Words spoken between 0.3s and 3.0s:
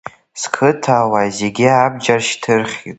Сқыҭауаа зегьы абџьар шьҭырхит.